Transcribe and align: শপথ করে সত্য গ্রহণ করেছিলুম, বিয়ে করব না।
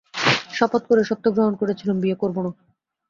শপথ 0.53 0.81
করে 0.87 1.01
সত্য 1.03 1.25
গ্রহণ 1.35 1.53
করেছিলুম, 1.55 1.97
বিয়ে 1.99 2.17
করব 2.21 2.37
না। 2.45 2.51